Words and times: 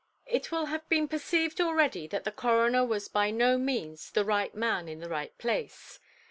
It 0.25 0.51
will 0.51 0.65
have 0.65 0.89
been 0.89 1.07
perceived 1.07 1.61
already 1.61 2.07
that 2.07 2.23
the 2.23 2.31
coroner 2.31 2.83
was 2.83 3.07
by 3.07 3.29
no 3.29 3.59
means 3.59 4.09
"the 4.09 4.25
right 4.25 4.55
man 4.55 4.89
in 4.89 4.99
the 4.99 5.09
right 5.09 5.37
place". 5.37 5.99